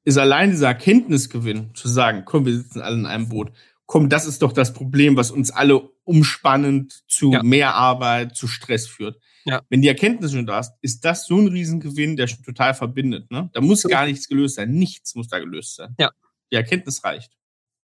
[0.05, 3.51] ist allein dieser Erkenntnisgewinn zu sagen, komm, wir sitzen alle in einem Boot.
[3.87, 7.43] Komm, das ist doch das Problem, was uns alle umspannend zu ja.
[7.43, 9.19] mehr Arbeit, zu Stress führt.
[9.45, 9.61] Ja.
[9.69, 13.29] Wenn die Erkenntnis schon da ist, ist das so ein Riesengewinn, der schon total verbindet.
[13.31, 13.49] Ne?
[13.53, 14.71] Da muss gar nichts gelöst sein.
[14.71, 15.95] Nichts muss da gelöst sein.
[15.99, 16.11] Ja.
[16.51, 17.31] Die Erkenntnis reicht.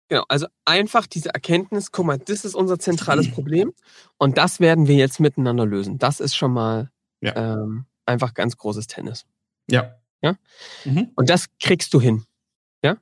[0.08, 3.72] Genau, also einfach diese Erkenntnis, guck mal, das ist unser zentrales Problem
[4.18, 5.98] und das werden wir jetzt miteinander lösen.
[5.98, 6.90] Das ist schon mal
[7.22, 7.34] ja.
[7.34, 9.24] ähm, einfach ganz großes Tennis.
[9.70, 9.94] Ja.
[10.22, 10.36] Ja.
[10.84, 11.10] Mhm.
[11.16, 12.24] Und das kriegst du hin.
[12.82, 12.96] Ja.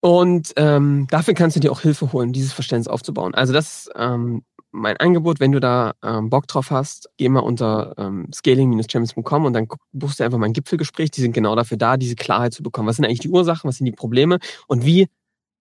[0.00, 3.34] Und ähm, dafür kannst du dir auch Hilfe holen, dieses Verständnis aufzubauen.
[3.34, 7.40] Also das ist ähm, mein Angebot, wenn du da ähm, Bock drauf hast, geh mal
[7.40, 11.10] unter ähm, scaling-champions.com und dann buchst du einfach mal ein Gipfelgespräch.
[11.10, 12.88] Die sind genau dafür da, diese Klarheit zu bekommen.
[12.88, 15.08] Was sind eigentlich die Ursachen, was sind die Probleme und wie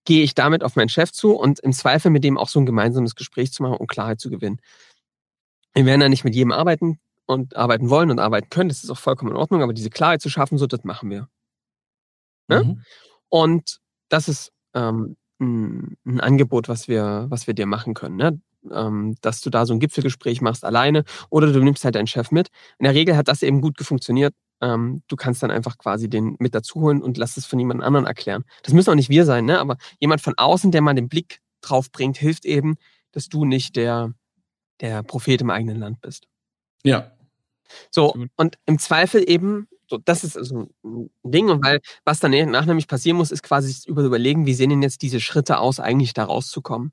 [0.05, 2.65] gehe ich damit auf meinen Chef zu und im Zweifel mit dem auch so ein
[2.65, 4.59] gemeinsames Gespräch zu machen, um Klarheit zu gewinnen.
[5.73, 8.89] Wir werden da nicht mit jedem arbeiten und arbeiten wollen und arbeiten können, das ist
[8.89, 11.29] auch vollkommen in Ordnung, aber diese Klarheit zu schaffen, so das machen wir.
[12.47, 12.63] Ne?
[12.63, 12.83] Mhm.
[13.29, 13.77] Und
[14.09, 18.15] das ist ähm, ein, ein, Angebot, was wir, was wir dir machen können.
[18.15, 18.41] Ne?
[18.71, 22.31] Ähm, dass du da so ein Gipfelgespräch machst alleine oder du nimmst halt deinen Chef
[22.31, 22.49] mit.
[22.79, 24.33] In der Regel hat das eben gut funktioniert.
[24.59, 27.83] Ähm, du kannst dann einfach quasi den mit dazu holen und lass es von jemand
[27.83, 28.43] anderen erklären.
[28.63, 29.59] Das müssen auch nicht wir sein, ne?
[29.59, 32.77] aber jemand von außen, der mal den Blick drauf bringt, hilft eben,
[33.11, 34.15] dass du nicht der,
[34.81, 36.25] der Prophet im eigenen Land bist.
[36.83, 37.11] Ja.
[37.91, 42.31] So, und im Zweifel eben, so, das ist also ein Ding, und weil was dann
[42.51, 45.79] nach nämlich passieren muss, ist quasi über überlegen, wie sehen denn jetzt diese Schritte aus,
[45.79, 46.91] eigentlich da rauszukommen.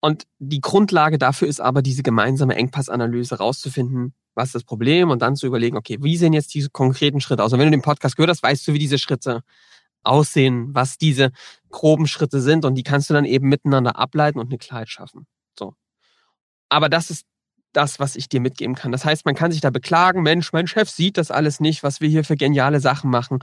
[0.00, 5.20] Und die Grundlage dafür ist aber diese gemeinsame Engpassanalyse rauszufinden, was ist das Problem und
[5.20, 7.52] dann zu überlegen, okay, wie sehen jetzt diese konkreten Schritte aus?
[7.52, 9.42] Und wenn du den Podcast gehört hast, weißt du, wie diese Schritte
[10.02, 11.30] aussehen, was diese
[11.70, 15.26] groben Schritte sind und die kannst du dann eben miteinander ableiten und eine Klarheit schaffen.
[15.58, 15.74] So.
[16.70, 17.26] Aber das ist
[17.72, 18.92] das, was ich dir mitgeben kann.
[18.92, 22.00] Das heißt, man kann sich da beklagen, Mensch, mein Chef sieht das alles nicht, was
[22.00, 23.38] wir hier für geniale Sachen machen.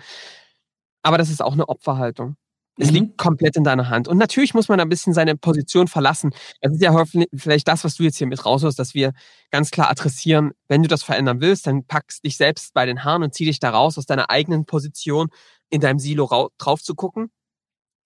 [1.02, 2.36] Aber das ist auch eine Opferhaltung.
[2.78, 2.94] Es mhm.
[2.94, 4.08] liegt komplett in deiner Hand.
[4.08, 6.32] Und natürlich muss man ein bisschen seine Position verlassen.
[6.62, 7.04] Das ist ja
[7.36, 9.14] vielleicht das, was du jetzt hier mit raushörst, dass wir
[9.52, 13.24] ganz klar adressieren, wenn du das verändern willst, dann packst dich selbst bei den Haaren
[13.24, 15.30] und zieh dich da raus aus deiner eigenen Position
[15.70, 17.32] in deinem Silo drauf zu gucken,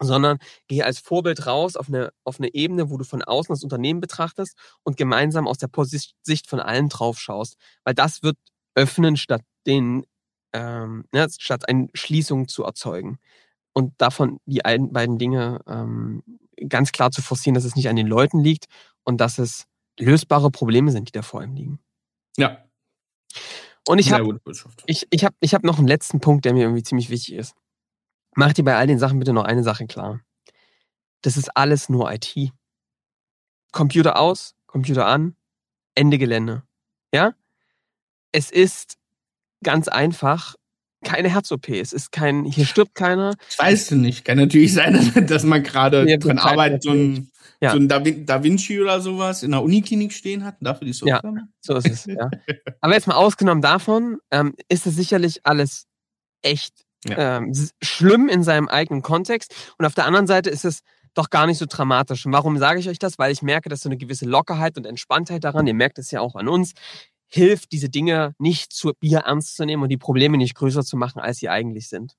[0.01, 3.63] sondern geh als Vorbild raus auf eine, auf eine Ebene, wo du von außen das
[3.63, 5.69] Unternehmen betrachtest und gemeinsam aus der
[6.21, 7.57] Sicht von allen drauf schaust.
[7.83, 8.37] Weil das wird
[8.75, 10.05] öffnen, statt den,
[10.53, 13.19] ähm, ne, statt eine Schließung zu erzeugen
[13.73, 16.23] und davon die ein, beiden Dinge ähm,
[16.67, 18.65] ganz klar zu forcieren, dass es nicht an den Leuten liegt
[19.03, 19.65] und dass es
[19.99, 21.79] lösbare Probleme sind, die da vor ihm liegen.
[22.37, 22.65] Ja.
[23.87, 24.39] Und ich habe
[24.85, 27.55] ich, ich hab, ich hab noch einen letzten Punkt, der mir irgendwie ziemlich wichtig ist.
[28.35, 30.21] Mach dir bei all den Sachen bitte noch eine Sache klar.
[31.21, 32.51] Das ist alles nur IT.
[33.71, 35.35] Computer aus, Computer an,
[35.95, 36.63] Ende Gelände.
[37.13, 37.33] Ja?
[38.31, 38.97] Es ist
[39.63, 40.55] ganz einfach
[41.03, 41.69] keine Herz-OP.
[41.69, 43.33] Es ist kein, hier stirbt keiner.
[43.47, 44.23] Das weißt du nicht.
[44.23, 47.71] Kann natürlich sein, dass man gerade ja, von Arbeit so ein, ja.
[47.71, 50.93] so ein da, da, Vinci oder sowas in der Uniklinik stehen hat und dafür die
[50.93, 51.21] Software.
[51.23, 52.29] Ja, so ist es, ja.
[52.81, 55.87] Aber jetzt mal ausgenommen davon, ähm, ist es sicherlich alles
[56.43, 57.37] echt ja.
[57.37, 59.53] ähm, schlimm in seinem eigenen Kontext.
[59.77, 60.81] Und auf der anderen Seite ist es
[61.13, 62.25] doch gar nicht so dramatisch.
[62.25, 63.19] Und warum sage ich euch das?
[63.19, 66.21] Weil ich merke, dass so eine gewisse Lockerheit und Entspanntheit daran, ihr merkt es ja
[66.21, 66.73] auch an uns,
[67.27, 70.97] hilft, diese Dinge nicht zu Bier ernst zu nehmen und die Probleme nicht größer zu
[70.97, 72.13] machen, als sie eigentlich sind.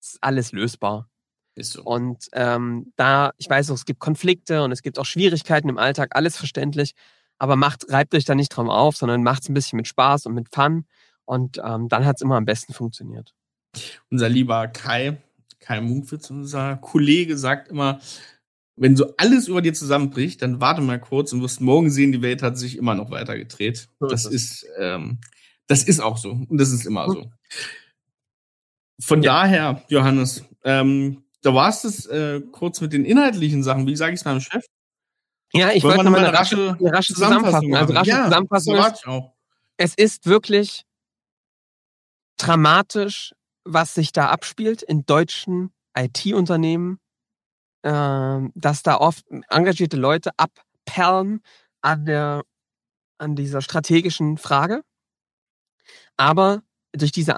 [0.00, 1.08] Es ist alles lösbar.
[1.56, 1.82] Ist so.
[1.82, 5.78] Und ähm, da, ich weiß auch, es gibt Konflikte und es gibt auch Schwierigkeiten im
[5.78, 6.94] Alltag, alles verständlich,
[7.38, 10.26] aber macht, reibt euch da nicht drauf auf, sondern macht es ein bisschen mit Spaß
[10.26, 10.86] und mit Fun
[11.24, 13.34] und ähm, dann hat es immer am besten funktioniert.
[14.10, 15.18] Unser lieber Kai,
[15.60, 18.00] Kai Munkwitz, unser Kollege, sagt immer,
[18.76, 22.22] wenn so alles über dir zusammenbricht, dann warte mal kurz und wirst morgen sehen, die
[22.22, 23.88] Welt hat sich immer noch weiter gedreht.
[24.00, 25.18] Das ist, ähm,
[25.66, 26.30] das ist auch so.
[26.30, 27.30] Und das ist immer so.
[29.00, 29.32] Von ja.
[29.34, 33.86] daher, Johannes, ähm, da war es äh, kurz mit den inhaltlichen Sachen.
[33.86, 34.64] Wie sage ich es meinem Chef?
[35.52, 37.74] Ja, ich wollte mal eine, rasche, eine rasche Zusammenfassung.
[37.74, 39.04] Also rasche ja, Zusammenfassung ist,
[39.76, 40.84] es ist wirklich
[42.36, 46.98] dramatisch, was sich da abspielt in deutschen IT-Unternehmen,
[47.82, 51.42] äh, dass da oft engagierte Leute abperlen
[51.82, 52.42] an der
[53.18, 54.82] an dieser strategischen Frage.
[56.16, 57.36] Aber durch diese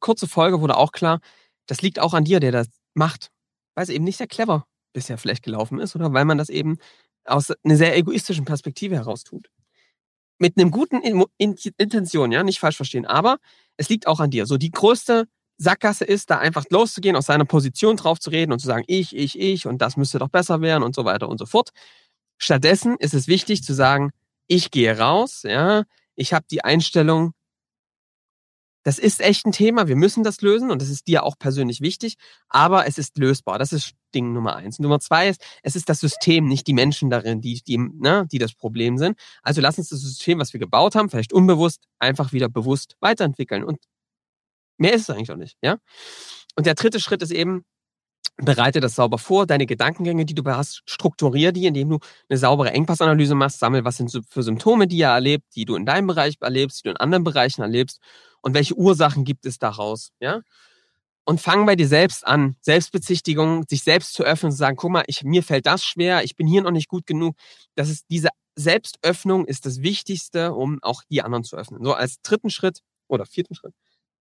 [0.00, 1.20] kurze Folge wurde auch klar,
[1.66, 3.30] das liegt auch an dir, der das macht,
[3.74, 6.78] weil es eben nicht sehr clever bisher vielleicht gelaufen ist oder weil man das eben
[7.24, 9.50] aus einer sehr egoistischen Perspektive heraus tut.
[10.38, 13.38] Mit einem guten In In Intention, ja, nicht falsch verstehen, aber
[13.76, 14.46] es liegt auch an dir.
[14.46, 15.26] So die größte
[15.60, 19.14] Sackgasse ist, da einfach loszugehen, aus seiner Position drauf zu reden und zu sagen, ich,
[19.14, 21.70] ich, ich und das müsste doch besser werden und so weiter und so fort.
[22.38, 24.10] Stattdessen ist es wichtig zu sagen,
[24.46, 25.84] ich gehe raus, ja,
[26.16, 27.32] ich habe die Einstellung,
[28.84, 31.82] das ist echt ein Thema, wir müssen das lösen und das ist dir auch persönlich
[31.82, 32.14] wichtig,
[32.48, 33.58] aber es ist lösbar.
[33.58, 34.78] Das ist Ding Nummer eins.
[34.78, 38.38] Nummer zwei ist, es ist das System, nicht die Menschen darin, die, die, ne, die
[38.38, 39.18] das Problem sind.
[39.42, 43.62] Also lass uns das System, was wir gebaut haben, vielleicht unbewusst, einfach wieder bewusst weiterentwickeln.
[43.62, 43.78] Und
[44.80, 45.78] mehr ist es eigentlich auch nicht, ja?
[46.56, 47.64] Und der dritte Schritt ist eben,
[48.36, 52.72] bereite das sauber vor, deine Gedankengänge, die du hast, strukturier die, indem du eine saubere
[52.72, 56.36] Engpassanalyse machst, sammel, was sind für Symptome, die ihr erlebt, die du in deinem Bereich
[56.40, 58.00] erlebst, die du in anderen Bereichen erlebst
[58.40, 60.40] und welche Ursachen gibt es daraus, ja?
[61.24, 64.90] Und fang bei dir selbst an, Selbstbezichtigung, sich selbst zu öffnen und zu sagen, guck
[64.90, 67.36] mal, ich, mir fällt das schwer, ich bin hier noch nicht gut genug.
[67.76, 71.84] Das ist diese Selbstöffnung ist das Wichtigste, um auch die anderen zu öffnen.
[71.84, 73.74] So als dritten Schritt oder vierten Schritt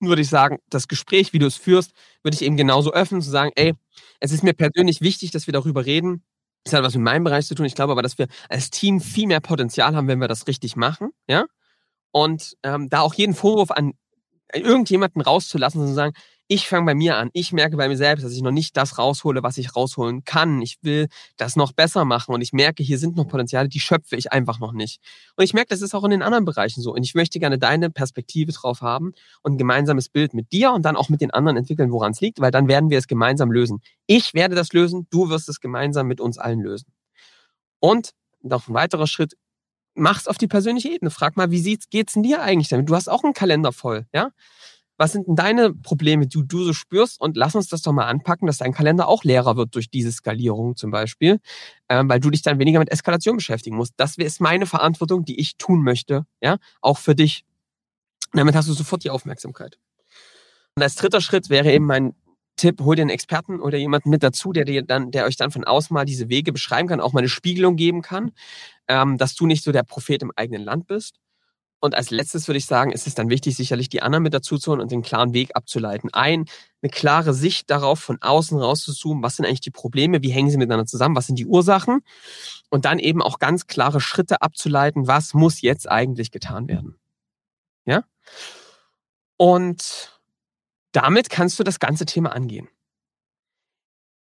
[0.00, 3.30] würde ich sagen, das Gespräch, wie du es führst, würde ich eben genauso öffnen, zu
[3.30, 3.74] sagen, ey,
[4.20, 6.24] es ist mir persönlich wichtig, dass wir darüber reden.
[6.64, 7.66] Das hat was mit meinem Bereich zu tun.
[7.66, 10.76] Ich glaube aber, dass wir als Team viel mehr Potenzial haben, wenn wir das richtig
[10.76, 11.44] machen, ja.
[12.12, 13.92] Und ähm, da auch jeden Vorwurf an
[14.54, 16.14] irgendjemanden rauszulassen und zu sagen,
[16.46, 17.30] ich fange bei mir an.
[17.32, 20.60] Ich merke bei mir selbst, dass ich noch nicht das raushole, was ich rausholen kann.
[20.60, 24.16] Ich will das noch besser machen und ich merke, hier sind noch Potenziale, die schöpfe
[24.16, 25.00] ich einfach noch nicht.
[25.36, 26.92] Und ich merke, das ist auch in den anderen Bereichen so.
[26.92, 30.82] Und ich möchte gerne deine Perspektive drauf haben und ein gemeinsames Bild mit dir und
[30.82, 33.50] dann auch mit den anderen entwickeln, woran es liegt, weil dann werden wir es gemeinsam
[33.50, 33.80] lösen.
[34.06, 36.92] Ich werde das lösen, du wirst es gemeinsam mit uns allen lösen.
[37.80, 38.10] Und
[38.42, 39.34] noch ein weiterer Schritt,
[39.94, 41.10] mach's auf die persönliche Ebene.
[41.10, 42.88] Frag mal, wie sieht's, geht's denn dir eigentlich damit?
[42.88, 44.30] Du hast auch einen Kalender voll, ja?
[44.96, 47.20] Was sind denn deine Probleme, die du so spürst?
[47.20, 50.12] Und lass uns das doch mal anpacken, dass dein Kalender auch leerer wird durch diese
[50.12, 51.40] Skalierung zum Beispiel,
[51.88, 53.94] ähm, weil du dich dann weniger mit Eskalation beschäftigen musst.
[53.96, 57.44] Das ist meine Verantwortung, die ich tun möchte, ja, auch für dich.
[58.32, 59.78] Und damit hast du sofort die Aufmerksamkeit.
[60.76, 62.14] Und als dritter Schritt wäre eben mein
[62.56, 65.50] Tipp, hol dir einen Experten oder jemanden mit dazu, der dir dann, der euch dann
[65.50, 68.30] von außen mal diese Wege beschreiben kann, auch mal eine Spiegelung geben kann,
[68.86, 71.18] ähm, dass du nicht so der Prophet im eigenen Land bist.
[71.84, 74.56] Und als letztes würde ich sagen, ist es dann wichtig, sicherlich die anderen mit dazu
[74.56, 76.08] zu holen und den klaren Weg abzuleiten.
[76.14, 76.46] Ein,
[76.80, 80.56] eine klare Sicht darauf, von außen rauszuzoomen, was sind eigentlich die Probleme, wie hängen sie
[80.56, 82.00] miteinander zusammen, was sind die Ursachen?
[82.70, 86.98] Und dann eben auch ganz klare Schritte abzuleiten, was muss jetzt eigentlich getan werden.
[87.84, 88.04] Ja?
[89.36, 90.18] Und
[90.92, 92.66] damit kannst du das ganze Thema angehen.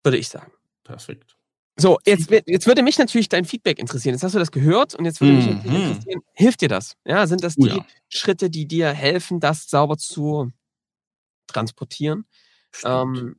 [0.02, 0.50] Würde ich sagen.
[0.82, 1.33] Perfekt.
[1.76, 4.14] So, jetzt, jetzt würde mich natürlich dein Feedback interessieren.
[4.14, 5.74] Jetzt hast du das gehört und jetzt würde mich mhm.
[5.74, 6.96] interessieren, hilft dir das?
[7.04, 7.86] Ja, sind das die ja.
[8.08, 10.52] Schritte, die dir helfen, das sauber zu
[11.48, 12.26] transportieren?
[12.84, 13.36] Ähm,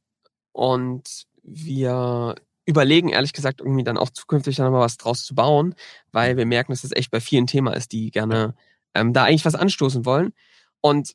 [0.51, 5.75] und wir überlegen, ehrlich gesagt, irgendwie dann auch zukünftig dann mal was draus zu bauen,
[6.11, 8.55] weil wir merken, dass das echt bei vielen Thema ist, die gerne
[8.93, 10.33] ähm, da eigentlich was anstoßen wollen.
[10.81, 11.13] Und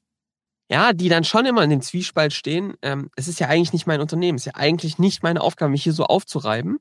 [0.71, 2.75] ja, die dann schon immer in dem Zwiespalt stehen.
[2.81, 5.73] Ähm, es ist ja eigentlich nicht mein Unternehmen, es ist ja eigentlich nicht meine Aufgabe,
[5.73, 6.79] mich hier so aufzureiben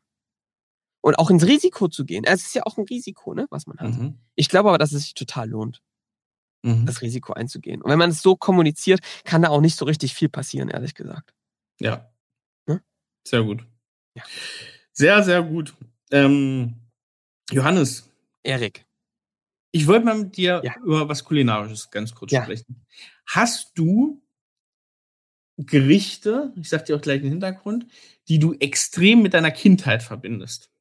[1.01, 2.23] und auch ins Risiko zu gehen.
[2.25, 3.97] Es ist ja auch ein Risiko, ne, was man hat.
[3.97, 4.19] Mhm.
[4.35, 5.81] Ich glaube aber, dass es sich total lohnt,
[6.63, 6.85] mhm.
[6.85, 7.81] das Risiko einzugehen.
[7.81, 10.95] Und wenn man es so kommuniziert, kann da auch nicht so richtig viel passieren, ehrlich
[10.95, 11.33] gesagt.
[11.79, 12.12] Ja.
[12.67, 12.81] Hm?
[13.25, 13.65] Sehr gut.
[14.15, 14.23] Ja.
[14.91, 15.73] Sehr, sehr gut.
[16.12, 16.75] Ähm,
[17.51, 18.09] Johannes.
[18.43, 18.85] Erik.
[19.71, 20.75] Ich wollte mal mit dir ja.
[20.83, 22.43] über was Kulinarisches ganz kurz ja.
[22.43, 22.85] sprechen.
[23.27, 24.21] Hast du
[25.57, 27.85] Gerichte, ich sag dir auch gleich den Hintergrund,
[28.27, 30.71] die du extrem mit deiner Kindheit verbindest?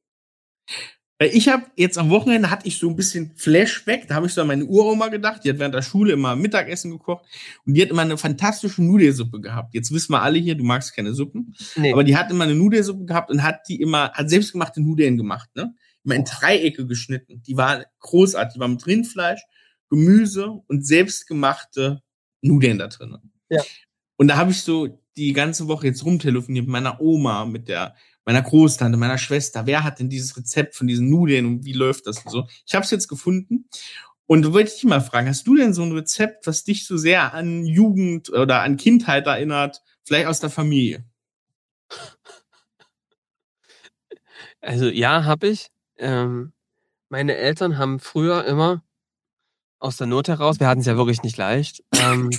[1.21, 4.33] Weil ich habe jetzt am Wochenende hatte ich so ein bisschen Flashback, da habe ich
[4.33, 7.25] so an meine Uroma gedacht, die hat während der Schule immer Mittagessen gekocht
[7.65, 9.73] und die hat immer eine fantastische Nudelsuppe gehabt.
[9.73, 11.91] Jetzt wissen wir alle hier, du magst keine Suppen, nee.
[11.91, 15.49] aber die hat immer eine Nudelsuppe gehabt und hat die immer hat selbstgemachte Nudeln gemacht,
[15.55, 15.75] ne?
[16.05, 17.43] Immer in Dreiecke geschnitten.
[17.45, 19.41] Die waren großartig, die waren mit Rindfleisch,
[19.89, 22.01] Gemüse und selbstgemachte
[22.41, 23.17] Nudeln da drin.
[23.49, 23.61] Ja.
[24.15, 27.95] Und da habe ich so die ganze Woche jetzt rumtelefoniert mit meiner Oma, mit der
[28.25, 29.65] meiner Großtante, meiner Schwester.
[29.65, 32.47] Wer hat denn dieses Rezept von diesen Nudeln und wie läuft das und so?
[32.65, 33.65] Ich habe es jetzt gefunden
[34.27, 36.97] und du wollte dich mal fragen, hast du denn so ein Rezept, was dich so
[36.97, 41.03] sehr an Jugend oder an Kindheit erinnert, vielleicht aus der Familie?
[44.61, 45.71] Also ja, habe ich.
[45.97, 46.53] Ähm,
[47.09, 48.83] meine Eltern haben früher immer
[49.79, 51.83] aus der Not heraus, wir hatten es ja wirklich nicht leicht.
[51.93, 52.29] Ähm,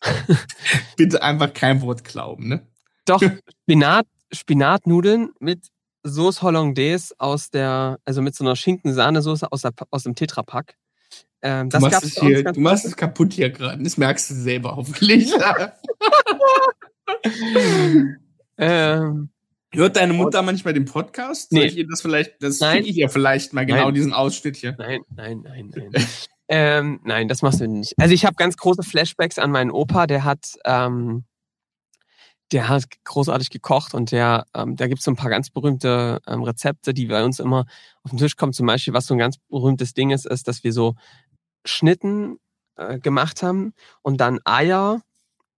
[0.96, 2.66] Bitte einfach kein Wort glauben, ne?
[3.06, 3.20] Doch,
[3.62, 5.68] Spinat, Spinatnudeln mit
[6.06, 10.76] Sauce Hollandaise aus der, also mit so einer Schinken-Sahnesoße aus, aus dem Tetrapack.
[11.42, 13.82] Ähm, das du machst, es, hier, du machst es kaputt hier gerade.
[13.82, 15.32] Das merkst du selber hoffentlich.
[18.58, 19.30] ähm,
[19.74, 21.52] Hört deine Mutter manchmal den Podcast?
[21.52, 21.60] Nee.
[21.60, 23.94] Soll ich ihr das vielleicht, das schicke ich ihr vielleicht mal genau nein.
[23.94, 24.74] diesen Ausschnitt hier.
[24.78, 26.06] Nein, nein, nein, nein.
[26.48, 27.92] ähm, nein, das machst du nicht.
[27.98, 31.24] Also ich habe ganz große Flashbacks an meinen Opa, der hat, ähm,
[32.52, 36.20] der hat großartig gekocht und der, ähm, da gibt es so ein paar ganz berühmte
[36.26, 37.66] ähm, Rezepte, die bei uns immer
[38.02, 38.52] auf den Tisch kommen.
[38.52, 40.94] Zum Beispiel, was so ein ganz berühmtes Ding ist, ist, dass wir so
[41.64, 42.38] Schnitten
[42.76, 45.00] äh, gemacht haben und dann Eier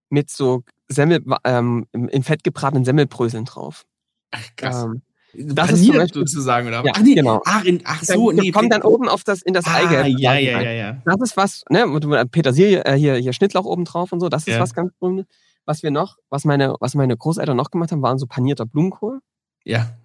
[0.09, 3.85] mit so Semmel, ähm, in Fett gebratenen Semmelbröseln drauf.
[4.31, 4.85] Ach, krass.
[4.85, 5.03] Ähm,
[5.35, 6.83] das ist zum Beispiel, sozusagen, oder?
[6.85, 7.43] Ja, ach, nee, genau.
[7.45, 8.53] Ach, in, ach so, nee.
[8.53, 10.19] Kommt dann oben auf das, in das ah, Eigelb.
[10.19, 11.03] Ja, ja, ja, ja.
[11.05, 11.87] Das ist was, ne,
[12.31, 14.61] Petersilie, äh, hier, hier Schnittlauch oben drauf und so, das ist ja.
[14.61, 15.27] was ganz berühmtes.
[15.67, 19.21] Was wir noch, was meine, was meine Großeltern noch gemacht haben, waren so panierter Blumenkohl.
[19.65, 19.97] Ja.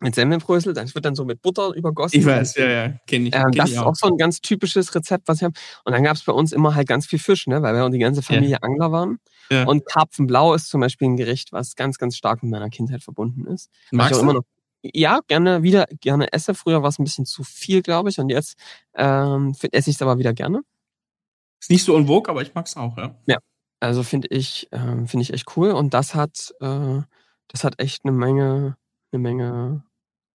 [0.00, 2.20] Mit Semmelbrösel, das wird dann so mit Butter übergossen.
[2.20, 3.34] Ich weiß, ja, ja, kenne ich.
[3.34, 5.54] Ähm, kenn das ich ist auch so ein ganz typisches Rezept, was wir haben.
[5.84, 7.90] Und dann gab es bei uns immer halt ganz viel Fisch, ne, weil wir und
[7.90, 8.58] die ganze Familie ja.
[8.60, 9.18] Angler waren.
[9.50, 9.64] Ja.
[9.64, 13.44] Und Karpfenblau ist zum Beispiel ein Gericht, was ganz, ganz stark mit meiner Kindheit verbunden
[13.48, 13.70] ist.
[13.90, 14.44] Magst ich auch immer noch
[14.82, 16.54] ja, gerne wieder gerne esse.
[16.54, 18.56] Früher war es ein bisschen zu viel, glaube ich, und jetzt
[18.94, 20.62] ähm, esse ich es aber wieder gerne.
[21.60, 23.16] Ist nicht so vogue, aber ich mag es auch, ja.
[23.26, 23.38] Ja,
[23.80, 27.00] also finde ich ähm, finde ich echt cool und das hat äh,
[27.48, 28.76] das hat echt eine Menge
[29.12, 29.82] eine Menge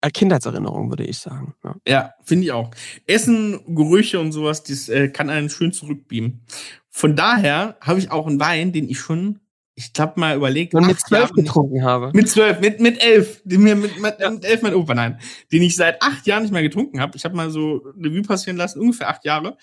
[0.00, 1.54] äh, Kindheitserinnerung, würde ich sagen.
[1.64, 2.70] Ja, ja finde ich auch.
[3.06, 6.42] Essen, Gerüche und sowas, das äh, kann einen schön zurückbeamen.
[6.90, 9.40] Von daher habe ich auch einen Wein, den ich schon
[9.76, 10.74] ich glaube mal überlegt.
[10.74, 12.10] Und mit zwölf getrunken habe.
[12.14, 13.42] Mit zwölf, mit, mit elf.
[13.44, 14.30] Den mir mit, mit, ja.
[14.30, 15.18] mit elf mein Opa, nein.
[15.50, 17.16] Den ich seit acht Jahren nicht mehr getrunken habe.
[17.16, 19.56] Ich habe mal so Revue passieren lassen, ungefähr acht Jahre.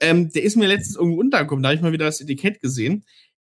[0.00, 3.04] Ähm, der ist mir letztens irgendwo untergekommen, da habe ich mal wieder das Etikett gesehen.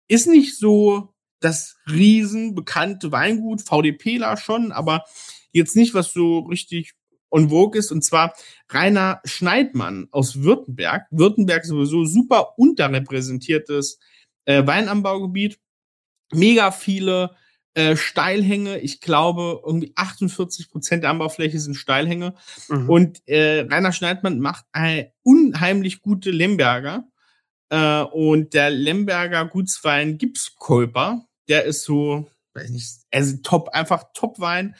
[0.08, 5.04] Ist nicht so das riesen bekannte Weingut, VDPler schon, aber
[5.52, 6.94] jetzt nicht, was so richtig
[7.30, 8.34] on vogue ist, und zwar
[8.70, 11.06] Rainer Schneidmann aus Württemberg.
[11.10, 13.98] Württemberg ist sowieso super unterrepräsentiertes
[14.46, 15.58] äh, Weinanbaugebiet
[16.32, 17.36] mega viele
[17.74, 18.78] äh, Steilhänge.
[18.78, 22.34] Ich glaube, irgendwie 48 Prozent der Anbaufläche sind Steilhänge.
[22.68, 22.90] Mhm.
[22.90, 27.04] Und äh, Rainer Schneidmann macht eine unheimlich gute Lemberger.
[27.70, 34.74] Äh, und der Lemberger Gutswein Gipskolper, der ist so, weiß nicht, also top, einfach Top-Wein.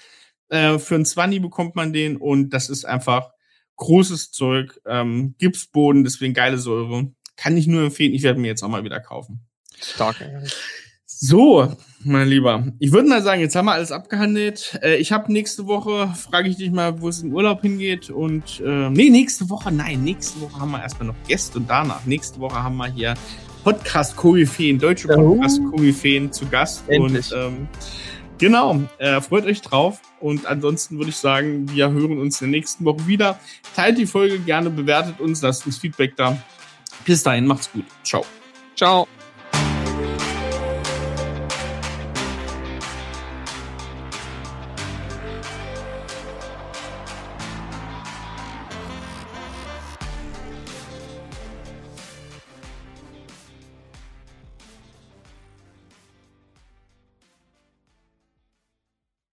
[0.49, 3.33] Äh, für ein Zwanni bekommt man den und das ist einfach
[3.77, 7.13] großes Zeug, ähm, Gipsboden, deswegen geile Säure.
[7.37, 9.47] Kann ich nur empfehlen, ich werde mir jetzt auch mal wieder kaufen.
[9.81, 10.25] Stark.
[11.21, 11.67] So,
[12.05, 14.79] mein Lieber, ich würde mal sagen, jetzt haben wir alles abgehandelt.
[14.85, 18.09] Äh, ich habe nächste Woche, frage ich dich mal, wo es in Urlaub hingeht.
[18.09, 22.07] Und äh, nee, nächste Woche, nein, nächste Woche haben wir erstmal noch Gäste und danach.
[22.07, 23.15] Nächste Woche haben wir hier
[23.65, 26.89] Podcast-Koryphäen, deutsche Podcast-Koryphäen zu Gast.
[26.89, 27.35] Endlich.
[27.35, 27.69] Und ähm,
[28.39, 30.01] genau, äh, freut euch drauf.
[30.21, 33.41] Und ansonsten würde ich sagen, wir hören uns in der nächsten Woche wieder.
[33.75, 36.41] Teilt die Folge gerne, bewertet uns, lasst uns Feedback da.
[37.05, 37.87] Bis dahin, macht's gut.
[38.05, 38.25] Ciao.
[38.77, 39.09] Ciao.